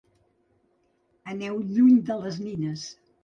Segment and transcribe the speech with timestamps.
[1.33, 2.89] Aneu lluny de les nines.